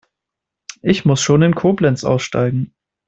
[0.81, 2.73] Ich muss schon in Koblenz aussteigen